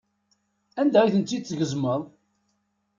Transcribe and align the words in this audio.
Anda 0.79 0.99
ay 1.03 1.11
ten-id-tgezmeḍ? 1.13 2.01